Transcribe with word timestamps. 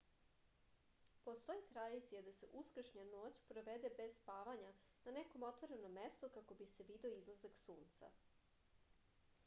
postoji 1.25 1.65
tradicija 1.71 2.21
da 2.27 2.31
se 2.37 2.47
uskršnja 2.61 3.03
noć 3.09 3.41
provede 3.51 3.91
bez 3.99 4.15
spavanja 4.21 4.71
na 5.09 5.13
nekom 5.17 5.45
otvorenom 5.49 5.93
mestu 5.99 6.29
kako 6.37 6.57
bi 6.63 6.67
se 6.71 6.87
video 6.93 7.13
izlazak 7.19 7.61
sunca 7.61 8.09